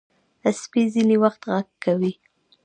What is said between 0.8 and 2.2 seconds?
ځینې وخت غږ کوي.